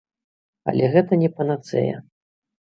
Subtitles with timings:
[0.73, 1.95] Але гэта не панацэя.